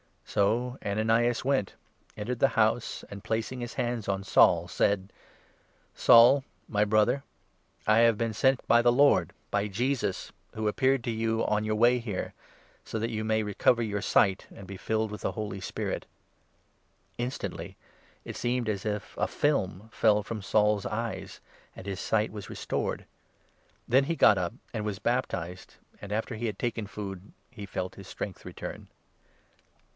[0.25, 1.73] So Ananias went,
[2.15, 5.11] entered the house, and, placing his hands 17 on Saul, said:"
[5.93, 7.23] Saul, my Brother,
[7.85, 11.75] I have been sent by the Lord— by Jesus, who appeared to you on your
[11.75, 12.33] way here—
[12.85, 16.05] so that you may recover your sight and be filled with the Holy Spirit."
[17.17, 17.75] Instantly
[18.23, 21.41] it seemed as if a film fell from Saul's eyes,
[21.75, 23.05] and his 18 sight was restored.
[23.87, 27.65] Then he got up and was baptized, and, 19 after he had taken food, he
[27.67, 28.87] felt his strength return.